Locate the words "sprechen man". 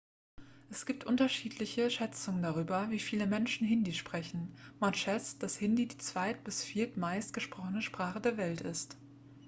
3.93-4.95